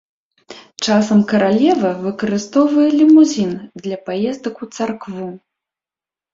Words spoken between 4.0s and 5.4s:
паездак у царкву.